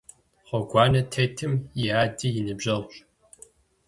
Гъуэгуанэ 0.47 1.01
тетым 1.11 1.53
и 1.83 1.83
ади 2.01 2.29
и 2.39 2.41
ныбжьэгъущ. 2.45 2.93